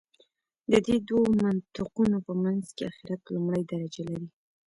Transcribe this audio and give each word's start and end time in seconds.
د 0.71 0.73
دې 0.85 0.95
دوو 1.07 1.23
منطقونو 1.41 2.17
په 2.25 2.33
منځ 2.43 2.65
کې 2.75 2.83
آخرت 2.91 3.21
لومړۍ 3.33 3.63
درجه 3.71 4.03
لري. 4.09 4.27